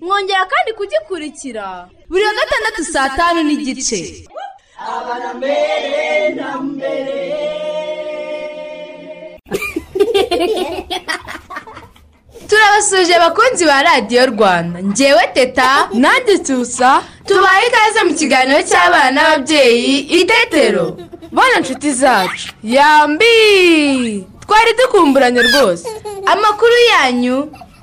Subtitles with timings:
[0.00, 1.66] Mwongera kandi kugikurikira.
[2.10, 3.98] Buri wa gatandatu saa tanu n'igice.
[12.48, 14.78] Turabasuje abakunzi ba radiyo rwanda.
[14.82, 20.96] Ngewe teta nanjye cyusa tubaye ikaze mu kiganiro cy'abana n'ababyeyi itetero
[21.32, 22.48] bana nshuti zacu.
[22.62, 24.26] Yambi!
[24.44, 25.84] Twari dukumburanye rwose.
[26.26, 27.36] Amakuru yanyu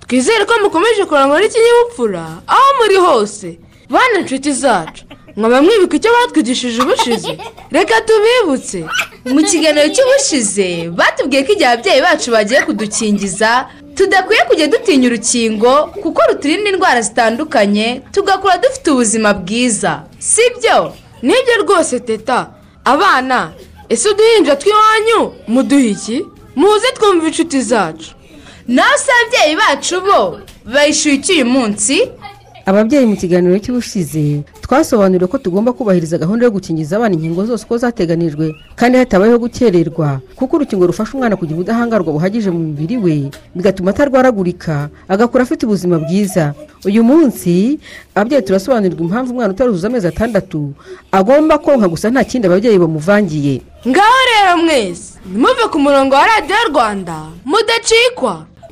[0.08, 3.60] twizere ko mukomeje kurangwa n'ikinyabupfura aho muri hose.
[3.90, 5.04] Bana nshuti zacu.
[5.36, 7.38] Mwaba mwibuka icyo batwigishije ubushize.
[7.72, 8.86] Reka tubibutse.
[9.26, 16.20] Mu kiganiro cy'ubushize batubwiye ko igihe ababyeyi bacu bagiye kudukingiza tudakwiye kujya dutinya urukingo kuko
[16.30, 20.04] ruturinda indwara zitandukanye tugakura dufite ubuzima bwiza.
[20.20, 20.94] Si byo?
[21.22, 22.50] Nibyo rwose teta.
[22.86, 23.52] Abana
[23.90, 25.34] ese uduhinja tw'iwanyu?
[25.48, 26.18] Muduha iki?
[26.56, 28.10] Muze twumve inshuti zacu.
[28.68, 30.40] Nawe se ababyeyi bacu bo
[30.74, 32.10] bayishyuye iki uyu munsi
[32.66, 37.78] ababyeyi mu kiganiro cy'ubushize twasobanuriwe ko tugomba kubahiriza gahunda yo gukingiza abana inkingo zose uko
[37.78, 43.92] zateganijwe kandi hatabayeho gukererwa kuko urukingo rufasha umwana kugira ubudahangarwa buhagije mu mubiri we bigatuma
[43.94, 46.54] atarwaragurika agakura afite ubuzima bwiza.
[46.86, 47.78] Uyu munsi
[48.16, 50.74] ababyeyi turasobanurirwa impamvu umwana utaruzuza amezi atandatu
[51.12, 53.62] agomba konka gusa nta kindi ababyeyi bamuvangiye.
[53.88, 58.46] Ngaho rero mwese ntimuve ku murongo wa radiyo rwanda mudacikwa.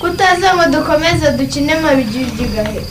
[0.00, 1.74] Kutaza ngo dukomeze dukine
[2.54, 2.82] gahe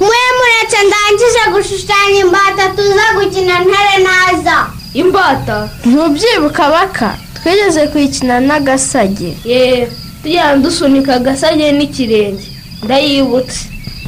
[0.00, 4.66] mwe muretse ndangije gushushanya imbata tuza gukina ntare naza.
[4.94, 5.68] Imbata?
[5.84, 9.36] Ntubyibuka baka twigeze kuyikina n'agasage.
[9.44, 9.88] Yeee
[10.22, 12.46] tujyana dusunika agasage n'ikirenge.
[12.82, 13.60] Ndayibutse.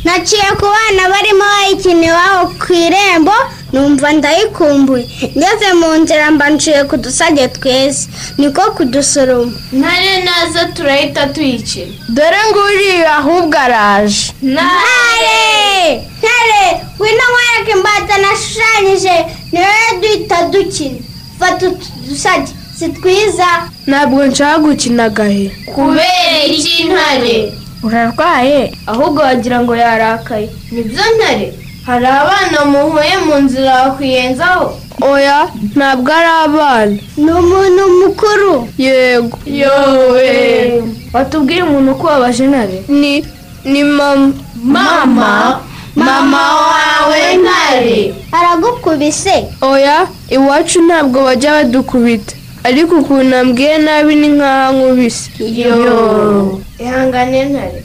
[0.05, 3.35] Naciye ku bana barimo bayikina iwabo ku irembo
[3.73, 5.05] numva ndayikumbuye.
[5.37, 9.53] Ngeze mu nzira mba nciye ku dusage tweza niko kudusoroma.
[9.73, 14.33] Ntare naza turahita tuyikina dore nguriya ahubwo araje.
[14.43, 16.07] Ntare!
[16.19, 16.65] Ntare!
[16.97, 19.17] Ngwino nkwereke imbata nashushanyije.
[19.53, 20.99] Niwe duhita dukina.
[21.39, 22.53] Fata utu dusage.
[22.79, 23.49] Si twiza.
[23.87, 27.53] Ntabwo nshaka gukina gahe kubera iki ntare?
[27.83, 28.73] Urarwaye?
[28.87, 30.49] Ahubwo wagira ngo yarakaye.
[30.73, 31.53] Nibyo ntare?
[31.87, 34.67] Hari abana muhuye mu nzira wakwiyenzaho
[35.03, 35.39] oya
[35.77, 36.97] ntabwo ari abana.
[37.17, 38.69] Ni umuntu mukuru.
[38.79, 39.39] Yego.
[39.47, 40.83] Yowe.
[41.13, 43.25] Watubwiye umuntu uko wabaje ntare ni
[43.65, 44.33] ni mama
[44.65, 45.61] mama.
[45.97, 49.37] Mama wawe ntare aragukubise.
[49.61, 52.35] Oya iwacu ntabwo bajya badukubita.
[52.65, 56.61] Ariko ukuntu ambwiye nabi ni nk'aho ankubise yo.
[56.79, 57.81] Ihangane ntare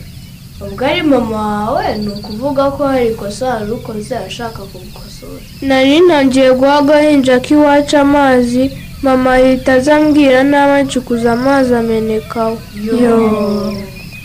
[0.68, 1.98] ubwo ari mama wawe?
[1.98, 5.42] Ni ukuvuga ko hari ikosa wari ukoze ashaka kugukosora.
[5.62, 8.72] Nari ntangiye guha agahinja k'iwacu amazi.
[9.02, 12.58] Mama ahita aza ambwira nabi ancukuza amazi amenekaho
[13.02, 13.74] yo.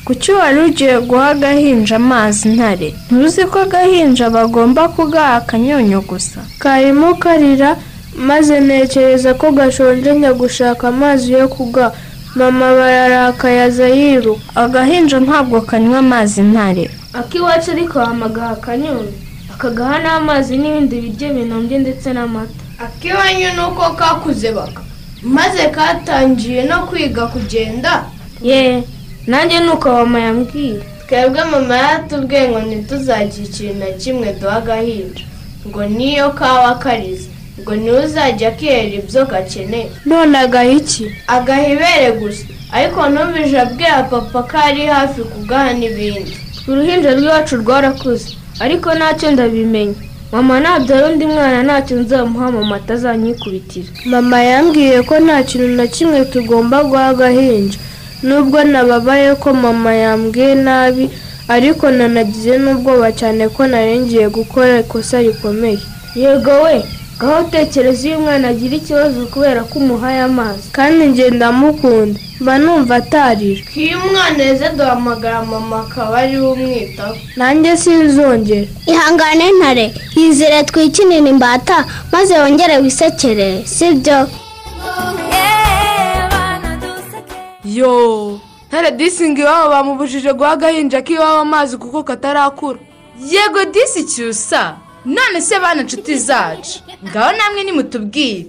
[0.05, 2.95] Kuki wari ugiye guha agahinja amazi ntare?
[3.11, 6.41] Ntuzi ko agahinja bagomba kugaha akanyonyo gusa.
[6.59, 7.77] Karimo karira
[8.17, 11.93] maze ntekereza ko gashonje njya gushaka amazi yo kugaha.
[12.37, 14.41] Mama bararakaye aza yiruka.
[14.55, 16.91] Agahinja ntabwo kanywa amazi ntare.
[17.13, 19.13] Akiwacu ariko hamagaha akanyoni.
[19.55, 22.61] Akagaha n'amazi n'ibindi biryo binombye ndetse n'amata.
[22.85, 24.83] Akiwanyu ni uko kakuze baka.
[25.23, 28.05] Maze katangiye no kwiga kugenda.
[28.43, 28.83] Ye
[29.27, 30.81] nanjye ni uko mama yambwiye.
[31.09, 35.25] Twebwe mama yaratubwiye ngo ntituzagire ikintu na kimwe duha agahinja.
[35.69, 37.31] Ngo niyo kaba karize.
[37.61, 39.89] Ngo ni we uzajya akihera ibyo gakeneye.
[40.05, 41.05] None agaha iki?
[41.27, 42.45] Agaha ibere gusa.
[42.73, 46.33] Ariko numvise abwira papa ko ari hafi kugaha n'ibindi
[46.69, 48.29] uruhinja rw'iwacu rwarakuze.
[48.61, 49.95] Ariko ntacyo ndabimenya.
[50.33, 56.25] Mama nabyara undi mwana ntacyo nzamuha mama atazanyikubitira mama yambwiye ko nta kintu na kimwe
[56.25, 57.79] tugomba guha agahinja.
[58.23, 61.11] Nubwo nababaye ko mama yambwiye nabi
[61.49, 65.79] ariko nanagize n'ubwoba cyane ko narengiye gukora ikosa rikomeye.
[66.19, 66.83] Yego we.
[67.23, 70.69] Ngaho utekereza iyo umwana agira ikibazo kubera ko umuhaye amazi.
[70.73, 72.21] Kandi njye ndamukunda.
[72.41, 73.63] Mba numva atarira.
[73.75, 77.17] Iyo umwana yeze duhamagara mama akaba ari we umwitaho.
[77.37, 78.69] Nanjye sinzongera.
[78.87, 79.87] Ihangane ntare.
[80.17, 84.29] Yizere twikinira imbata maze wongere wisekere sibyo?
[87.65, 92.79] Yo ntare disingi iwabo bamubujije guha agahinja k'iwabo amazi kuko katarakura.
[93.33, 94.77] Yego disi cyusa.
[95.07, 96.81] None se bana inshuti zacu.
[97.05, 98.47] Ngaho namwe nimutubwire.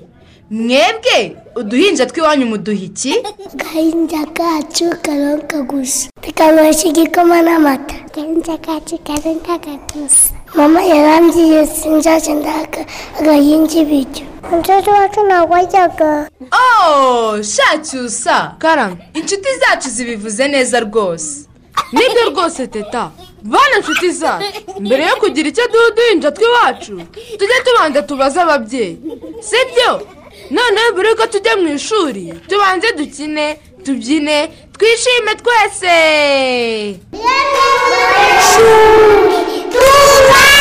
[0.52, 3.14] Mwebwe uduhinja tw'iwanyu muduha iki
[3.54, 6.10] agahinja kacu karonka gusa.
[6.22, 7.96] Tukanywesha igikoma n'amata.
[8.08, 9.58] Agahinja kacu karonka
[9.94, 12.86] gusa mama yarambwiye sinzaje ndaka
[13.20, 14.26] agahinja ibiryo.
[14.52, 16.30] Umusaza wacu ntabwo ajyaga.
[16.52, 21.48] Oh shacyusa karame inshuti zacu zibivuze neza rwose.
[21.92, 23.12] Nibyo rwose teta.
[23.44, 24.46] Bana inshuti zacu.
[24.80, 26.96] Mbere yo kugira icyo duha uduhinja tw'iwacu
[27.40, 28.98] tujye tubanza tubaze ababyeyi.
[29.50, 29.92] Sibyo
[30.52, 33.46] noneho mbere yuko tujya mu ishuri tubanze dukine
[33.86, 34.38] tubyine
[34.78, 35.96] twishime twese.
[39.78, 40.57] Abana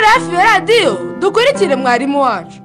[0.00, 1.16] twicare hafi ya radiyo.
[1.18, 2.60] Dukurikire mwarimu wacu.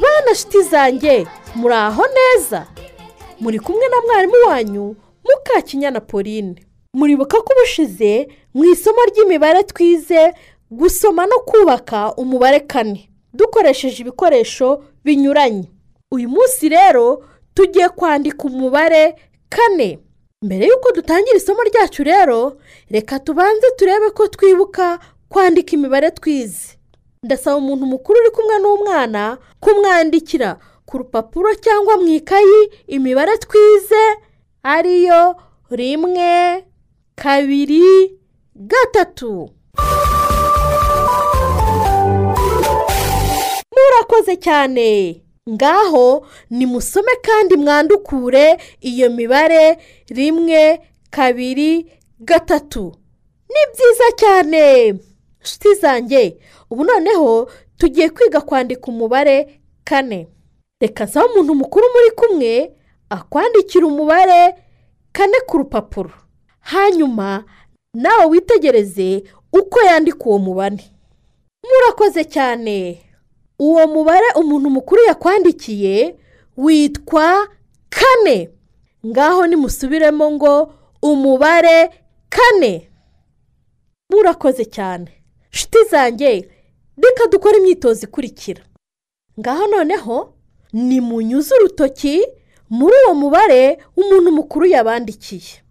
[0.00, 2.66] Bana shiti zanjye muri aho neza?
[3.40, 6.54] Muri kumwe na mwarimu wanyu mukakinyana pauline.
[6.94, 10.34] Muribuka ko ubushize mu isomo ry'imibare twize
[10.70, 13.10] gusoma no kubaka umubare kane.
[13.34, 15.70] Dukoresheje ibikoresho binyuranye.
[16.12, 17.24] Uyu munsi rero
[17.54, 19.14] tugiye kwandika umubare
[19.48, 19.98] kane.
[20.42, 22.56] Mbere y'uko dutangira isomo ryacu rero
[22.90, 24.98] reka tubanze turebe ko twibuka
[25.28, 26.76] kwandika imibare twize.
[27.22, 34.04] Ndasaba umuntu mukuru uri kumwe n'umwana kumwandikira ku rupapuro cyangwa mu ikayi imibare twize
[34.62, 35.36] ariyo
[35.70, 36.64] rimwe
[37.16, 38.18] kabiri
[38.54, 39.50] gatatu.
[43.74, 45.22] Murakoze cyane.
[45.50, 49.78] Ngaho nimusome kandi mwandukure iyo mibare
[50.08, 52.94] rimwe kabiri gatatu.
[53.48, 54.86] Ni byiza cyane.
[55.40, 56.36] Inshuti zanjye
[56.70, 60.28] ubu noneho tugiye kwiga kwandika umubare kane.
[60.80, 62.72] Reka nsaba umuntu mukuru muri kumwe
[63.10, 64.54] akwandikira umubare
[65.12, 66.10] kane ku rupapuro.
[66.60, 67.44] Hanyuma
[67.94, 70.84] nawe witegereze uko yandika uwo mubare
[71.64, 73.02] murakoze cyane.
[73.58, 76.16] Uwo mubare umuntu mukuru yakwandikiye
[76.56, 77.48] witwa
[77.88, 78.50] kane.
[79.06, 81.90] Ngaho nimusubiremo ngo umubare
[82.28, 82.90] kane.
[84.10, 85.10] Murakoze cyane.
[85.52, 86.48] Nshuti zanjye
[87.02, 88.62] reka dukore imyitozo ikurikira.
[89.40, 90.32] Ngaho noneho
[90.72, 92.26] nimunyuze urutoki
[92.70, 95.62] muri uwo mubare umuntu mukuru yabandikiye.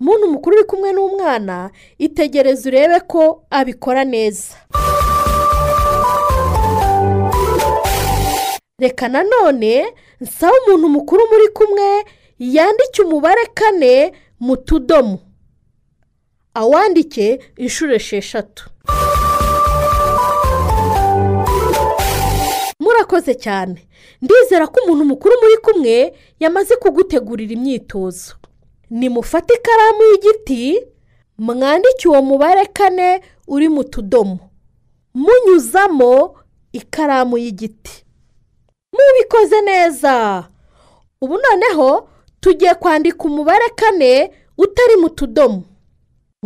[0.00, 4.54] Umuntu mukuru uri kumwe n'umwana itegereze urebe ko abikora neza.
[8.82, 12.04] Reka nanone nsaba umuntu mukuru muri kumwe
[12.38, 15.18] yandike umubare kane mu tudomo.
[16.54, 18.70] Awandike inshuro esheshatu.
[22.80, 23.86] Murakoze cyane.
[24.22, 28.34] Ndizera ko umuntu mukuru muri kumwe yamaze kugutegurira imyitozo.
[28.90, 30.86] Nimufate ikaramu y'igiti
[31.38, 34.38] mwandike uwo mubare kane uri mu tudomo.
[35.14, 36.34] Munyuzamo
[36.72, 38.01] ikaramu y'igiti.
[38.92, 40.44] Mubikoze neza.
[41.20, 42.08] Ubu noneho
[42.40, 45.62] tugiye kwandika umubare kane utari mu tudomo.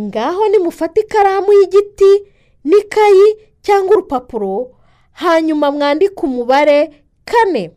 [0.01, 2.23] Ngaho nimufate ikaramu y'igiti
[2.63, 4.71] n'ikayi cyangwa urupapuro
[5.11, 7.71] hanyuma mwandike umubare kane.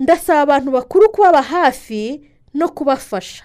[0.00, 2.20] Ndasaba abantu bakuru kubaba hafi
[2.54, 3.44] no kubafasha.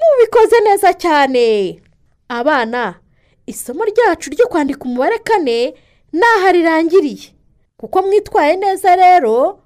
[0.00, 1.80] Mubikoze neza cyane.
[2.28, 2.94] Abana
[3.46, 5.74] isomo ryacu ryo kwandika umubare kane
[6.12, 7.28] ntaho rirangiriye
[7.76, 9.58] kuko mwitwaye neza rero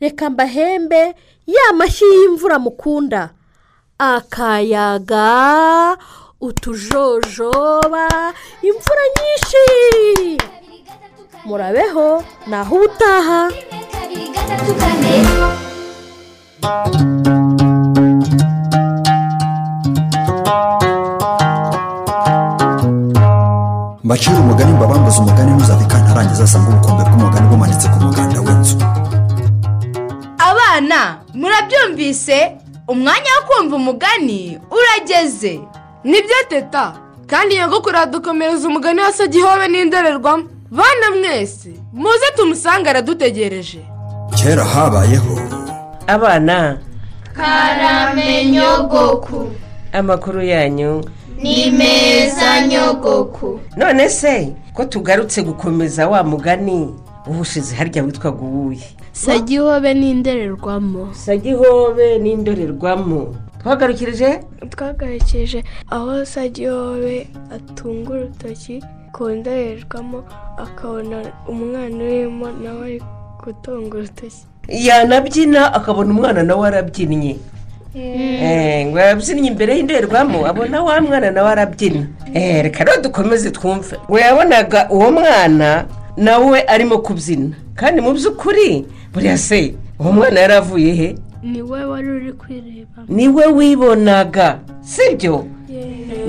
[0.00, 1.14] reka mbahembe
[1.46, 3.30] ya mashyi y'imvura mukunda.
[3.98, 5.26] Akayaga
[6.40, 8.06] utujojoba
[8.62, 9.64] imvura nyinshi.
[11.44, 13.50] Murabeho naho ubutaha.
[24.08, 28.76] Mbacire umugani mbabambuze umugani ntuzave kantarangiza asanga ubukombe bw'umugani bumanitse ku muganda w'inzu.
[30.50, 31.00] Abana
[31.40, 32.38] murabyumvise?
[32.92, 34.40] Umwanya wo kumva umugani
[34.76, 35.60] urageze.
[36.04, 36.84] Nibyo teta.
[37.26, 40.44] Kandi nyogokuru aradukomereza umugani wa sagihobe n'indorerwamo.
[40.70, 43.80] Bana mwese muze tumusange aradutegereje.
[44.36, 45.34] Kera habayeho
[46.06, 46.78] abana
[47.36, 49.50] karame nyogoku
[49.92, 51.04] amakuru yanyu
[51.42, 53.60] ni meza nyogoku.
[53.76, 56.94] None se ko tugarutse gukomeza wa mugani
[57.26, 58.80] ubushize harya witwaga uwuye
[59.12, 64.40] sagihobe n'indorerwamo sagihobe n'indorerwamo twagarukirije
[64.70, 67.26] twagarukije aho sagihobe
[67.56, 70.24] atunga urutoki ku ndorerwamo
[70.56, 73.02] akabona umwana urimo nawe ari
[73.44, 74.46] gutunga urutoki.
[74.68, 77.36] Yanabyina akabona umwana nawe arabyinnye
[78.86, 83.96] ngo yabyinnye imbere y'indorerwamo abona wa mwana nawe arabyinnye Eh, reka rero dukomeze twumve.
[84.08, 85.84] Ngo yabonaga uwo mwana
[86.16, 87.56] nawe arimo kubyina.
[87.74, 91.14] Kandi mu by'ukuri buriya se uwo mwana yari avuye he?
[91.42, 93.00] Ni we wari uri kwireba.
[93.08, 95.46] Niwe wibonaga sibyo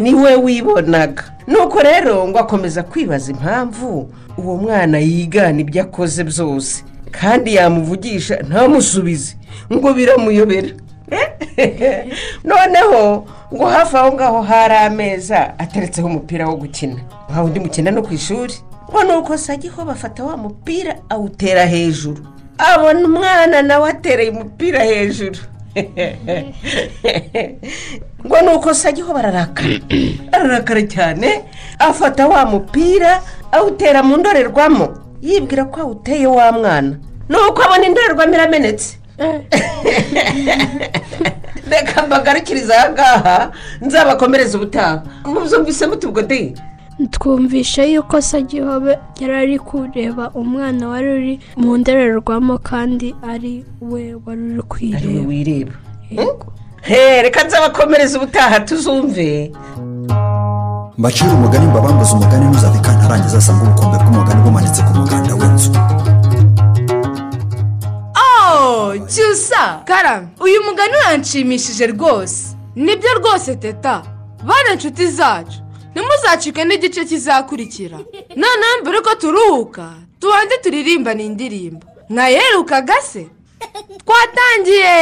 [0.02, 1.24] ni we wibonaga.
[1.48, 6.84] Nuko rero ngo akomeza kwibaza impamvu uwo mwana yigana ibyo akoze byose.
[7.12, 9.36] Kandi yamuvugisha ntamusubize
[9.74, 10.70] ngo biramuyobera.
[12.44, 16.96] noneho ngo hafi aho ngaho hari ameza ateretseho umupira wo gukina.
[17.32, 18.54] Nka undi mukina no ku ishuri.
[18.90, 22.26] Ngo nuko sagiho bafata wa mupira awutera hejuru.
[22.58, 25.40] Abona umwana nawe atereye umupira hejuru.
[28.26, 29.80] Ngo nuko sagiho bararakara.
[30.32, 31.44] Ararakara cyane.
[31.80, 34.94] Afata wa mupira awutera mu ndorerwamo.
[35.22, 36.98] Yibwira ko awuteye wa mwana.
[37.30, 38.99] Nuko abona indorerwamo iramenetse.
[41.70, 45.02] Reka mbagarukiriza aha ngaha nzabakomereza ubutaha.
[45.26, 46.54] Mubyumvise mutubwo de
[47.12, 54.42] twumvishe yuko sagihobe yari ari kureba umwana wari uri mu ndorerwamo kandi ari we wari
[54.54, 55.28] uri kwireba.
[55.28, 55.72] Wireba.
[56.82, 59.52] He reka nzabakomereza ubutaha tuzumve.
[60.98, 65.72] Mbacire umugani mbabambuze umugani ntuzave kantarangiza asanga ubukombe bw'umugani bumanitse ku muganda w'inzu.
[68.90, 74.04] Oh cyusa karame uyu mugani uranshimishije rwose ni byo rwose teta
[74.44, 75.58] bana inshuti zacu
[75.92, 77.98] ntimuzacike n'igice kizakurikira
[78.36, 79.86] noneho mbere ko turuhuka
[80.20, 83.28] tubanze turirimbane indirimbo mwayerukaga se
[84.06, 84.96] twatangiye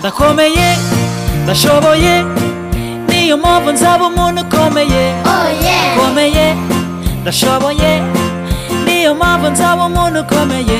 [0.00, 0.68] ndakomeye
[1.50, 2.14] ndashoboye
[3.08, 5.04] niyo mpamvu nzaba umuntu ukomeye
[5.96, 6.46] ukomeye
[7.22, 7.90] ndashoboye
[8.86, 10.78] niyo mpamvu nzaba umuntu ukomeye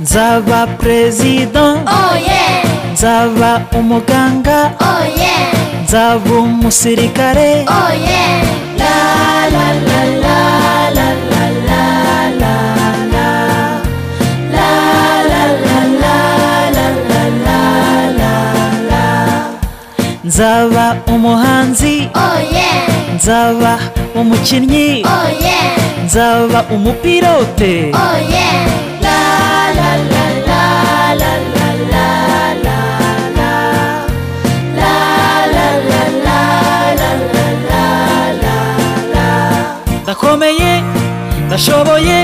[0.00, 1.64] nzaba perezida
[2.92, 4.58] nzaba umuganga
[5.92, 7.48] nzaba umusirikare
[20.24, 20.84] nzaba
[21.14, 21.94] umuhanzi
[23.16, 23.72] nzaba
[24.20, 24.88] umukinnyi
[26.04, 27.72] nzaba umupilote
[40.22, 40.72] ndakomeye
[41.46, 42.18] ndashoboye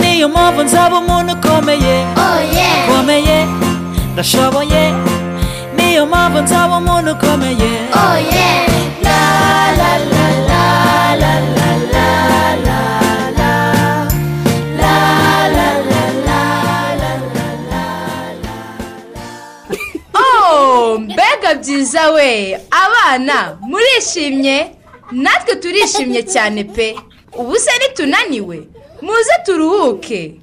[0.00, 1.96] niyo mpamvu nzaba umuntu ukomeye
[2.88, 3.38] ukomeye
[4.12, 4.82] ndashoboye
[5.76, 7.70] niyo mpamvu nzaba umuntu ukomeye
[20.14, 24.56] oh mbega byiza we abana murishimye
[25.12, 26.94] natwe turishimye cyane pe.
[27.38, 28.56] Ubu se nitunaniwe
[29.02, 30.34] muze turuhuke.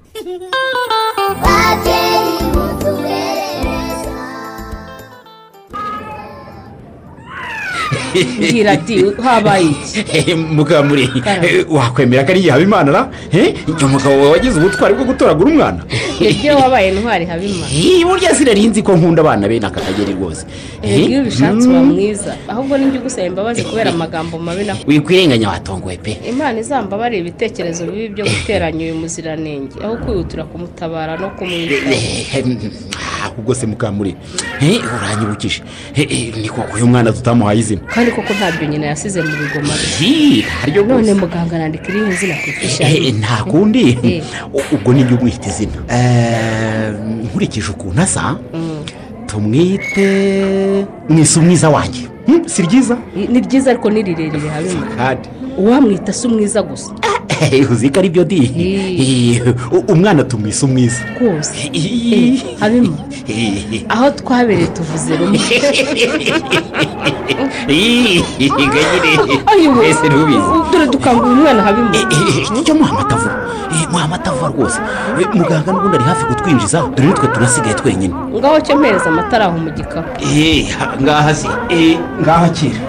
[8.26, 11.10] Mbwira ati habaye iki mukamuri
[11.70, 13.02] wakwemera ko ari igihe habimana ra
[13.68, 15.82] icyo mugabo wawe wagize ubutwari bwo gutoragura umwana.
[16.30, 17.72] Ibyo wabaye intwari habimana.
[18.08, 20.46] Burya sinarinzi ko nkunda abana bene aka kageni rwose.
[20.84, 22.36] Iyo Eh, ubishatse uba mwiza.
[22.48, 26.18] Ahubwo n'ibyo ugusaba imbabazi kubera amagambo mabi na wikwirenganya watongowe pe.
[26.30, 29.76] Imana izambabare ibitekerezo bibi byo guteranya uyu muziranenge.
[29.84, 31.94] Aho kwihutira kumutabara no kumwitaho.
[33.38, 34.16] Ahubwo se mukamuri.
[34.62, 35.62] Eh, uranyibukije.
[36.42, 37.82] Ni koko uyu mwana tutamuhaye izina.
[37.82, 39.74] Kandi koko ntabyo nyina yasize mu bigoma
[40.88, 43.98] none muganga arandika irihe zina ku eh, nta kundi
[44.74, 45.78] ubwo ni byo umwita izina.
[47.24, 48.36] Nkurikije ukuntu asa?
[49.28, 50.08] Tumwite
[51.10, 52.02] mwise umwiza wanjye.
[52.26, 52.98] Hmm, si ryiza?
[53.16, 54.50] Ni ryiza ariko ni rirerire
[54.98, 56.92] kandi uwamwita si umwiza gusa.
[57.72, 58.40] Uzi ko ari byo di
[59.88, 61.54] umwana tumwise umwiza rwose.
[62.60, 62.98] Habima
[63.90, 65.40] aho twabereye tuvuze rumwe.
[69.52, 70.48] Ayiwe, ese ntubizi.
[70.72, 71.90] Dore dukangura umwana habima
[72.60, 73.30] icyo muha amatavu
[73.92, 74.80] muha amatavu rwose.
[75.34, 78.14] Muganga n'ubundi ari hafi kutwinjiza dore nitwe turasigaye twenyine.
[78.40, 80.10] Ngaho cyo mpereza amatara aho mu gikapu.
[80.80, 81.48] Ha- ngaha si.
[82.22, 82.80] Ngaha kera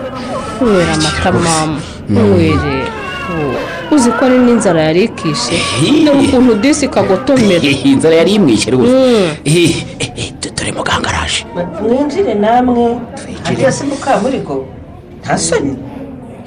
[0.62, 1.80] nywera amata mama.
[2.10, 2.78] Nywere
[3.28, 3.54] Oh,
[3.92, 5.56] uzi ko ari n'inzara yari ikishe?
[6.04, 8.92] Dore ukuntu disi kagotomera inzara yari imwishe rwose.
[9.44, 9.74] Eh,
[10.56, 11.46] dore muganga araje.
[11.82, 12.98] Mwinjire namwe.
[13.44, 14.66] Harya se mukamurigo
[15.22, 15.76] nta soni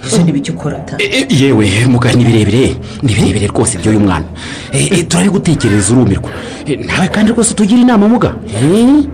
[0.05, 0.95] izo ni bicyo ukora ta?
[0.99, 2.75] Eh, yewe muganga ni birebire.
[3.03, 4.25] Ni birebire rwose by'uyu mwana.
[4.73, 6.29] Eh, eh, turabigutekereza urumirwa.
[6.87, 8.35] Nawe kandi rwose tugira inama muga.
[8.47, 9.05] Eh?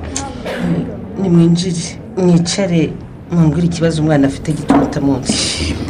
[1.22, 2.90] nimwinjire mwicare
[3.32, 5.34] mwumvire ikibazo umwana afite gituma utamunsi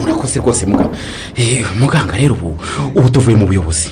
[0.07, 0.89] murakoze rwose muga
[1.35, 2.55] Eh, muganga rero ubu
[2.95, 3.89] ubu tuvuye mu buyobozi.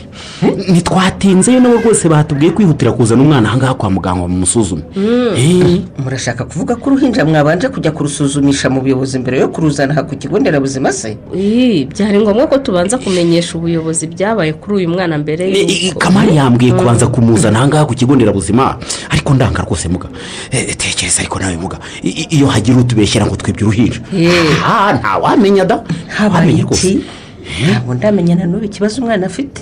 [0.68, 4.82] Ntitwatinzeyo nabo rwose batubwiye kwihutira kuzana umwana ahangaha kwa muganga ngo mumusuzume
[5.38, 10.16] Eh, murashaka kuvuga ko uruhinja mwabanje kujya kurusuzumisha mu buyobozi mbere yo kuruzana aha ku
[10.16, 11.18] kigo nderabuzima se?
[11.94, 17.08] Byari ngombwa ko tubanza kumenyesha ubuyobozi byabaye kuri uyu mwana mbere y'uko kamari yambwiye kubanza
[17.08, 18.78] kumuzana ahangaha ku kigo nderabuzima.
[19.10, 20.08] Ariko ndanga rwose muga.
[20.52, 21.78] Eh, tekereza ariko nawe muga.
[22.04, 24.00] Iyo hagira utubeshyera ngo twibye uruhinja.
[24.66, 25.84] Ah, ntawamenya da.
[26.08, 27.00] Habaye iki
[27.66, 29.62] ntabwo ndamenya na n'ubu ikibazo umwana afite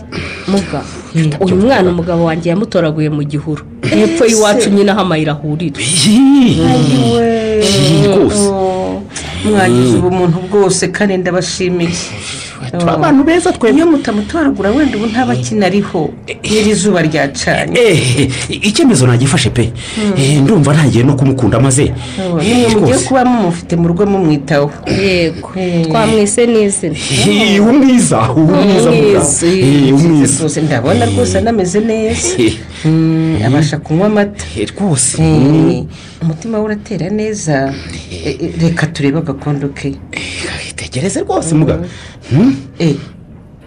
[1.40, 5.80] uyu mwana umugabo wanjye yamutoraguye mu gihuru hepfo y'iwacu nyine aho amayira ahurira
[9.46, 11.92] mwagize ubumuntu bwose kandi ndabashimiye
[12.80, 16.02] turi abantu beza twebwe iyo mutamutoragura wenda ubu ntaba akinariho
[16.50, 18.30] n'iri zuba ryacanye Eh,
[18.70, 19.72] icyemezo nagifashe pe.
[20.18, 21.94] Eh, ndumva ntangiye no kumukunda maze.
[22.42, 24.72] Nimwe mugiye kuba mumufite mu rugo mumwitaho.
[24.88, 25.50] Yego.
[25.86, 30.40] Twamwise n'izina Eh, umwiza umwiza muga Umwiza, Eh, umwiza.
[30.44, 32.28] rwose ndabona rwose anameze neza.
[33.46, 34.46] Abasha kunywa amata.
[34.72, 35.22] Rwose.
[35.22, 35.84] Eh,
[36.22, 37.74] umutima we uratera neza.
[38.12, 39.94] Eh, eh, reka turebe agakondo ke.
[40.76, 41.80] Tegereze rwose muga.
[42.80, 42.96] Eh,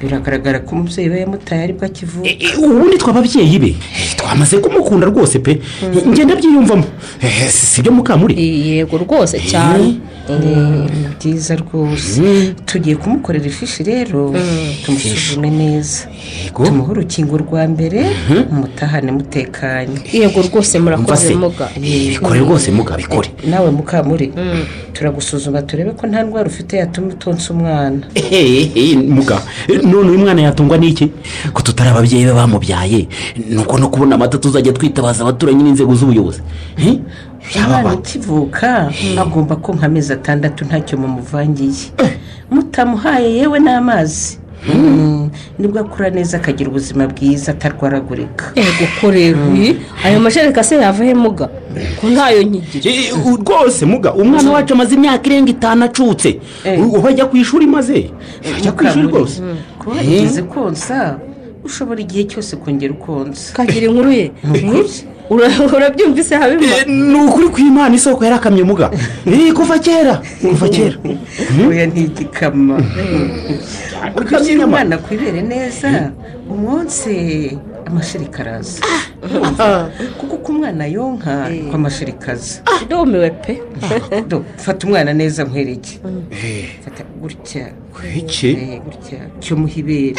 [0.00, 2.28] biragaragara ko umubyeyi we yamutaye ari bwo akivuka
[2.60, 3.70] ubundi twe ababyeyi be.
[3.72, 5.60] Eh, twamaze kumukunda rwose pe.
[6.08, 6.84] Ngenda byiyumvamo
[7.22, 8.34] Eh, si si byo mukamuri.
[8.36, 9.96] Yego rwose cyane.
[10.28, 12.52] Ni byiza rwose.
[12.66, 14.34] Tugiye kumukorera ifishi rero.
[14.84, 16.08] Tumusuzume neza.
[16.54, 18.00] Tumuhe urukingo rwa mbere.
[18.52, 19.96] Mutahane mutekanye.
[20.12, 21.68] Yego rwose murakoze muga.
[21.80, 23.28] Bikore rwose muga bikore.
[23.48, 24.32] Nawe mukamuri
[24.92, 28.00] turagusuzuma turebe ko nta ndwara ufite yatuma utonsa umwana.
[28.14, 29.40] Eh, eh, muga.
[29.68, 31.10] Eh, none uyu mwana yatungwa n'iki?
[31.52, 33.08] Ko tutari ababyeyi be bamubyaye?
[33.50, 36.40] Nuko no kubona amata tuzajya twitabaza abaturanyi n'inzego z'ubuyobozi.
[36.78, 36.98] Eh?
[37.56, 41.94] umwana ukivuka agomba konka amezi atandatu ntacyo mumuvangiye.
[42.50, 44.38] Mutamuhaye yewe n'amazi.
[44.74, 48.50] Mm, ni bwo akura neza akagira ubuzima bwiza atarwaragurika.
[48.56, 51.48] Yego ko rero ih, ayo mashereka se yava he muga?
[52.00, 54.12] Ko ntayo nkigira Eh, rwose muga.
[54.14, 56.40] Umwana wacu amaze imyaka irenga itanu acutse.
[56.82, 58.10] Ubu ajya ku ishuri maze?
[58.56, 59.42] Ajya ku ishuri rwose.
[59.86, 61.18] Kuba yigeze konsa
[61.64, 63.54] ushobora igihe cyose kongera ukonsa.
[63.54, 64.26] Kagira inkuru ye.
[65.30, 68.90] Ura- urabyumvise habima ni ukuri kw'imana isoko yarakamye muga.
[69.26, 70.22] Eh, kuva kera.
[70.42, 70.96] Kuva kera.
[71.68, 72.78] Oya ntigikama
[74.16, 76.12] ujya ushyira umwana ku ibere neza
[76.50, 77.10] umwonse
[77.86, 78.80] amashereka araza
[80.18, 83.62] kuko uko umwana yonka niko amashereka aza ndumiwe pe.
[84.28, 85.98] Do, fata umwana neza nkwereke
[86.84, 87.66] fata gutya.
[88.58, 89.18] Eh, gutya.
[89.40, 90.14] Cyo muha ibere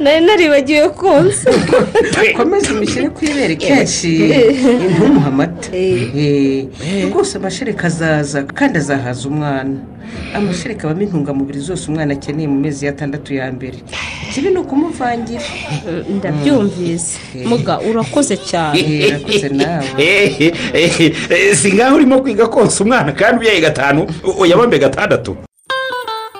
[0.00, 1.50] nari naribagiwe konsa.
[2.36, 4.10] Komeza umushyire ku ibere kenshi.
[4.92, 5.68] Ntumuhe amata.
[5.76, 6.66] Eh,
[7.10, 9.76] rwose amashereka azaza kandi azahaza umwana.
[10.34, 13.78] Amashereka abamo intungamubiri zose umwana akeneye mu mezi atandatu ya mbere.
[14.30, 15.42] Ikibi ni ukumuvangira.
[16.16, 17.18] Ndabyumvise.
[17.44, 18.80] Muga urakoze cyane.
[18.80, 19.88] Eh, urakoze nawe.
[19.98, 24.06] Eh, eh, eh, si ngaho urimo kwiga konsa umwana kandi ubyaye gatanu
[24.38, 25.36] uyabambe gatandatu.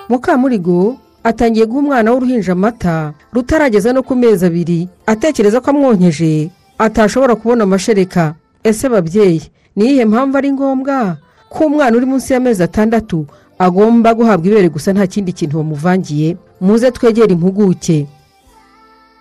[0.09, 6.49] Mukamurigo atangiye guha umwana w'uruhinja amata rutarageza no ku mezi abiri atekereza ko amwonkeje.
[6.77, 8.35] Atashobora kubona amashereka.
[8.63, 9.41] Ese babyeyi
[9.75, 11.17] ni iyihe mpamvu ari ngombwa?
[11.49, 13.25] Ko umwana uri munsi y'amezi atandatu
[13.59, 16.37] agomba guhabwa ibere gusa nta kindi kintu bamuvangiye?
[16.61, 18.07] Muze twegere impuguke.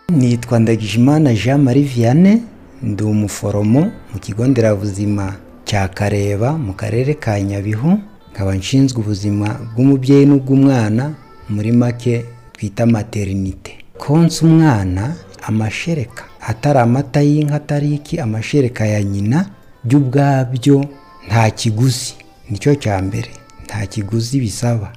[0.09, 2.43] Nitwa ndagijimana jean marie vianney
[2.83, 3.81] ndi umuforomo
[4.13, 5.35] mu kigo nderabuzima
[5.65, 7.99] cya kareba mu karere ka nyabihu
[8.33, 11.15] nkaba nshinzwe ubuzima bw'umubyeyi n'ubw'umwana
[11.49, 16.25] muri make twita materinite konsa umwana amashereka.
[16.41, 18.21] Atari amata y'inka atari iki?
[18.21, 19.47] Amashereka ya nyina
[19.85, 20.85] byo ubwabyo
[21.29, 22.15] nta kiguzi.
[22.51, 23.31] Nicyo cya mbere
[23.65, 24.93] nta kiguzi bisaba.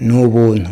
[0.00, 0.70] Ni ubuntu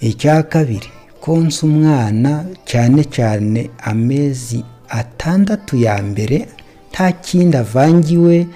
[0.00, 0.88] icya kabiri
[1.20, 6.48] konsa umwana cyane cyane amezi atandatu ya mbere
[6.92, 8.46] nta kindi avangiwe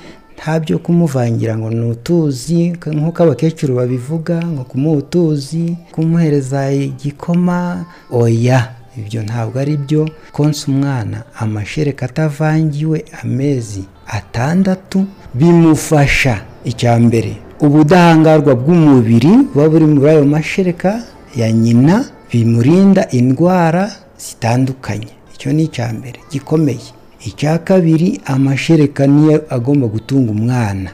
[0.40, 8.72] nta byo kumuvangira ngo ni utuzi nk'uko abakecuru babivuga ngo kumuha utuzi kumuhereza igikoma oya
[8.98, 10.08] ibyo ntabwo ari byo.
[10.32, 16.40] Konsa umwana amashereka atavangiwe amezi atandatu bimufasha.
[16.64, 21.02] Icya mbere ubudahangarwa bw'umubiri buba buri muri ayo mashereka
[21.36, 23.92] ya nyina bimurinda indwara
[24.24, 25.12] zitandukanye.
[25.34, 26.88] Icyo ni icya mbere gikomeye.
[27.26, 30.90] Icya kabiri amashereka niyo agomba gutunga umwana.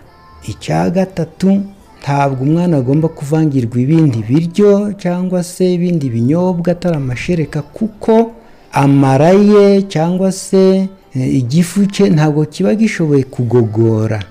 [0.49, 1.61] Icya gatatu
[2.03, 8.31] ntabwo umwana agomba kuvangirwa ibindi biryo cyangwa se ibindi binyobwa atari amashereka kuko
[8.73, 14.23] amara ye cyangwa se eh, igifu cye ntabwo kiba gishoboye kugogora.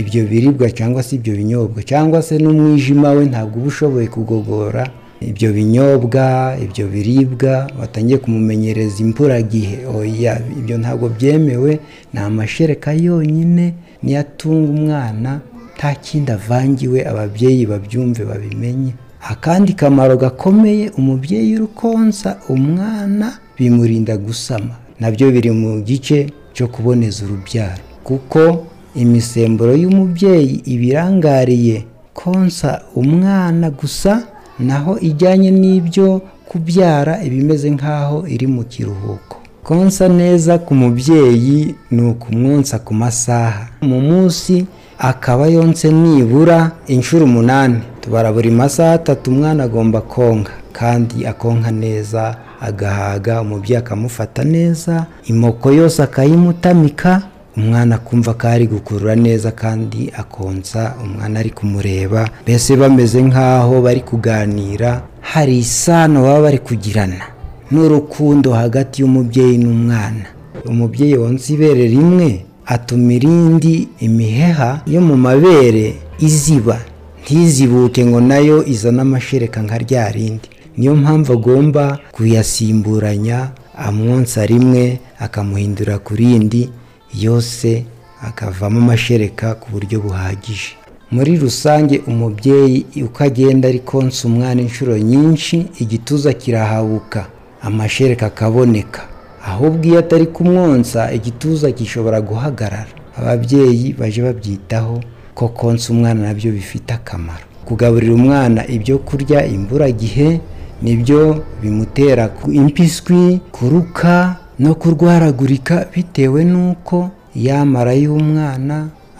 [0.00, 4.90] Ibyo biribwa cyangwa se ibyo binyobwa cyangwa se n'umwijima we ntabwo uba ushoboye kugogora.
[5.20, 11.80] Ibyo binyobwa ibyo biribwa batangiye kumumenyereza imburagihe oya ibyo ntabwo byemewe
[12.12, 15.40] ni amashereka yonyine niyo atunga umwana
[15.76, 18.92] nta kindi avangiwe ababyeyi babyumve babimenye.
[19.32, 23.26] Akandi kamaro gakomeye umubyeyi uri konsa umwana
[23.58, 24.74] bimurinda gusama.
[25.00, 27.82] Nabyo biri mu gice cyo kuboneza urubyaro.
[28.04, 34.26] Kuko imisemburo y'umubyeyi ibirangariye konsa umwana gusa
[34.60, 39.36] naho ijyanye n'ibyo kubyara iba imeze nk'aho iri mu kiruhuko.
[39.62, 43.68] Konsa neza ku mubyeyi ni ukumwonsa ku masaha.
[43.82, 44.66] Mu munsi
[44.98, 47.80] akaba yonse nibura inshuro umunani.
[48.00, 55.72] Tubara buri masaha atatu umwana agomba konka kandi akonka neza agahaga umubyeyi akamufata neza imoko
[55.72, 57.22] yose akayimutamika
[57.56, 64.00] umwana akumva ko ari gukurura neza kandi akonsa umwana ari kumureba mbese bameze nk'aho bari
[64.00, 67.24] kuganira hari isano baba bari kugirana.
[67.70, 70.26] N'urukundo hagati y'umubyeyi n'umwana.
[70.66, 76.78] Umubyeyi wonsa ibere rimwe atuma irindi imiheha yo mu mabere iziba.
[77.22, 80.48] Ntizibuke ngo na yo izane amashereka nka rya rindi.
[80.76, 86.70] Niyo mpamvu agomba kuyasimburanya amwonsa rimwe akamuhindura ku rindi
[87.14, 87.84] yose
[88.22, 90.76] akavamo amashereka ku buryo buhagije.
[91.10, 97.26] Muri rusange umubyeyi uko agenda ari konsa umwana inshuro nyinshi igituza kirahabuka
[97.62, 99.02] amashereka akaboneka.
[99.46, 102.92] Ahubwo iyo atari kumwonsa igituza gishobora guhagarara.
[103.16, 105.00] Ababyeyi baje babyitaho
[105.34, 107.44] ko konsa umwana na byo bifite akamaro.
[107.64, 110.40] Kugaburira umwana ibyo kurya imburagihe
[110.82, 117.10] ni byo bimutera impiswi kuruka no kurwaragurika bitewe n'uko
[117.46, 118.76] yamara y'umwana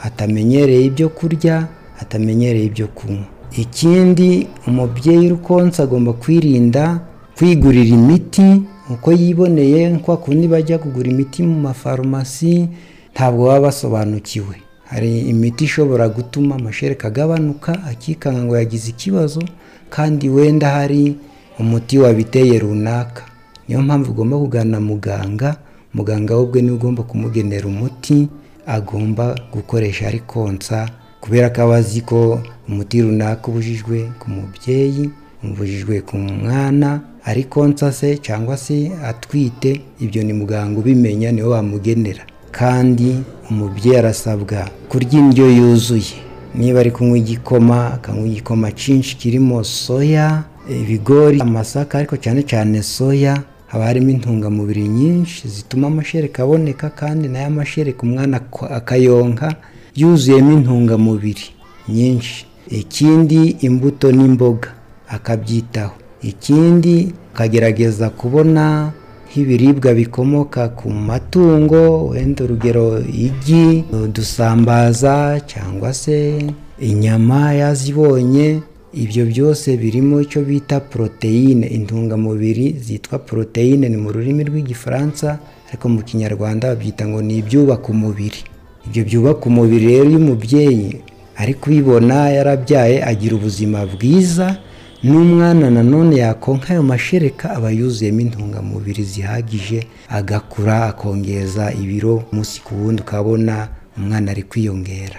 [0.06, 1.56] atamenyereye ibyo kurya
[2.02, 3.26] atamenyereye ibyo kunywa.
[3.62, 7.00] Ikindi umubyeyi uri konsa agomba kwirinda
[7.36, 12.68] kwigurira imiti uko yiboneye kwa kundi bajya kugura imiti mu mafarumasi
[13.14, 14.54] ntabwo baba basobanukiwe.
[14.84, 19.42] Hari imiti ishobora gutuma amashereka agabanuka akikanga ngo yagize ikibazo
[19.90, 21.16] kandi wenda hari
[21.58, 23.22] umuti wabiteye runaka.
[23.70, 25.56] Niyo mpamvu ugomba kugana muganga
[25.94, 28.28] muganga we ubwe ni we ugomba kumugenera umuti
[28.66, 30.88] agomba gukoresha ari konsa
[31.20, 35.10] kubera ko aba azi ko umuti runaka ubujijwe ku mubyeyi
[35.44, 41.48] ubujijwe ku mwana ari konsa se cyangwa se atwite ibyo ni muganga ubimenya ni we
[41.48, 42.22] wamugenera.
[42.50, 46.18] Kandi umubyeyi arasabwa kurya indyo yuzuye.
[46.54, 53.42] Niba ari kunywa igikoma akanywa igikoma cyinshi kirimo soya ibigori amasaka ariko cyane cyane soya
[53.70, 59.54] haba harimo intungamubiri nyinshi zituma amashereka aboneka kandi na yo mashereka umwana ak- akayonka
[59.96, 61.46] yuzuyemo intungamubiri
[61.88, 62.46] nyinshi.
[62.70, 64.68] Ikindi imbuto n'imboga
[65.08, 65.94] akabyitaho.
[66.22, 68.92] Ikindi akagerageza kubona
[69.30, 76.38] nk'ibiribwa bikomoka ku matungo wenda urugero igi udusambaza cyangwa se
[76.80, 78.60] inyama yazibonye
[78.92, 86.00] ibyo byose birimo icyo bita poroteyine intungamubiri zitwa poroteyine ni mu rurimi rw'igifaransa ariko mu
[86.02, 88.40] kinyarwanda babyita ngo ni ibyubaka umubiri.
[88.86, 90.90] Ibyo byubaka umubiri rero iyo umubyeyi
[91.36, 94.56] ari kubibona yarabyaye agira ubuzima bwiza
[95.06, 103.00] n'umwana nanone yakonka ayo mashereka aba yuzuyemo intungamubiri zihagije agakura akongeza ibiro umunsi ku wundi
[103.02, 105.18] ukabona umwana ari kwiyongera.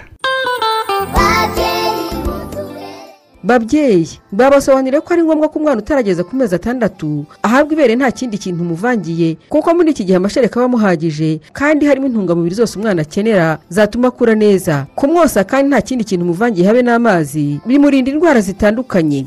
[3.42, 8.38] Babyeyi babasobanuriye ko ari ngombwa ko umwana utarageza ku mezi atandatu ahabwa ibere nta kindi
[8.38, 13.58] kintu umuvangiye kuko muri iki gihe amashereka aba amuhagije kandi harimo intungamubiri zose umwana akenera
[13.68, 14.86] zatuma akura neza.
[14.94, 19.26] Kumwosa kandi nta kindi kintu umuvangiye habe n'amazi bimurinda indwara zitandukanye.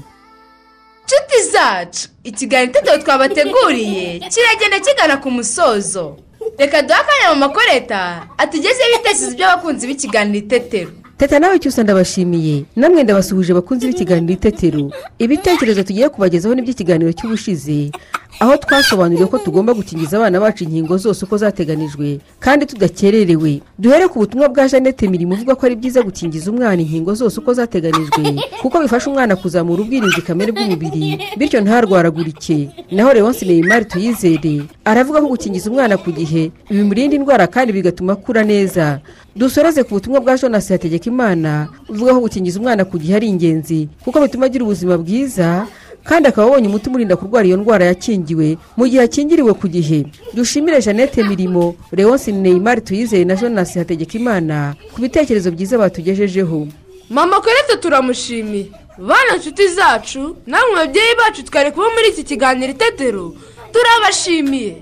[1.06, 6.18] Nshuti zacu ikiganiro itetero twabateguriye kiragenda kigana ku musozo.
[6.58, 10.92] Reka duhe akanya mu makoreta atugezeho ibitekerezo by'abakunzi b'ikiganiro itetero.
[11.18, 17.92] Teta nawe cyose ndabashimiye namwe ndabasuhuje bakunzi b'ikiganiro itetero ibitekerezo tugiye kubagezaho n'iby'ikiganiro cy'ubushize.
[18.40, 23.62] Aho twasobanuriye ko tugomba gukingiza abana bacu inkingo zose uko zateganijwe kandi tudakererewe.
[23.80, 27.54] Duhere ku butumwa bwa jeannette mirimo uvuga ko ari byiza gukingiza umwana inkingo zose uko
[27.54, 32.70] zateganijwe kuko bifasha umwana kuzamura ubwirinzi kamere bw'umubiri bityo ntarwaragurike.
[32.92, 38.44] Naho leonce neymar tuyizere aravuga ko gukingiza umwana ku gihe bimurinda indwara kandi bigatuma akura
[38.44, 39.00] neza.
[39.36, 44.20] Dusoreze ku butumwa bwa jonas hategekimana uvuga ko gukingiza umwana ku gihe ari ingenzi kuko
[44.22, 45.68] bituma agira ubuzima bwiza
[46.08, 48.58] kandi akaba abonye umuti umurinda kurwara iyo ndwara yakingiwe.
[48.78, 50.06] Mu gihe akingiriwe ku gihe.
[50.34, 56.68] Dushimire jeannette mirimo leonce neymar tuyizere na jonas hategekimana ku bitekerezo byiza batugejejeho.
[57.10, 58.66] Mama korete turamushimiye?
[58.98, 63.34] Bana nshuti zacu namwe babyeyi bacu twari kuba muri iki kiganiro itetero
[63.74, 64.78] turabashimiye.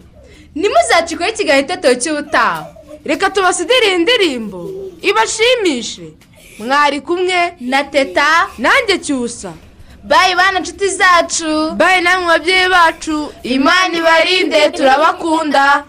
[0.55, 2.67] Ntimuzacikweho ikiganiro itetero cy'ubutaha.
[3.05, 6.13] Reka tubasidire indirimbo ibashimishe.
[6.59, 9.53] Mwari kumwe na teta nanjye cyusa.
[10.03, 11.71] Bayi bana nshuti zacu.
[11.75, 13.33] Bayi namwe babyeyi bacu.
[13.43, 15.83] Imana ibarinde turabakunda.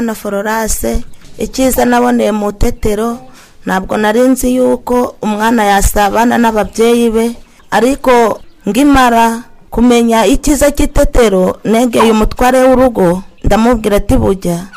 [0.00, 1.04] Nyirasengimana fororase
[1.38, 3.18] icyiza naboneye mu tetero
[3.66, 7.36] ntabwo nari nzi yuko umwana yasabana n'ababyeyi be
[7.70, 14.68] ariko ngimara kumenya icyiza cy'itetero negeye umutware w'urugo ndamubwira ati bujya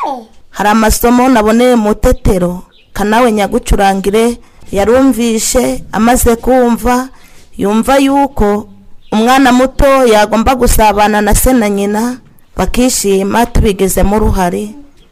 [0.51, 4.37] hari amasomo naboneye mu tetero kanawe nyagucurangire
[4.71, 7.09] yarumvishe amaze kumva
[7.57, 8.67] yumva yuko
[9.11, 12.17] umwana muto yagomba gusabana na se na nyina
[12.57, 14.69] bakishima tubigezemo uruhare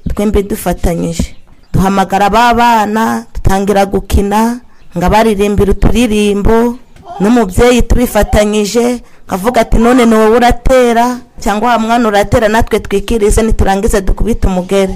[0.10, 1.36] twembi dufatanyije.
[1.74, 4.60] Duhamagara ba bana dutangira gukina
[4.98, 6.78] ngo abaririmbira uturirimbo
[7.20, 14.02] n'umubyeyi tubifatanyije akavuga ati none ni wowe uratera cyangwa wa mwana uratera natwe twikirize niturangize
[14.02, 14.96] dukubite umugere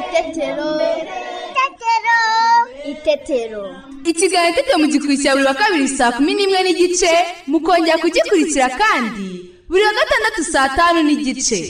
[0.00, 0.80] itetero.
[2.90, 3.62] Itetero.
[4.04, 7.10] Ikiganiro itetero mugikurikira buri wa kabiri saa kumi n'imwe n'igice
[7.46, 11.60] mukongera kugikurikira kandi buri wa gatandatu saa tanu n'igice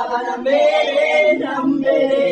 [0.00, 2.22] abana mbere na mbere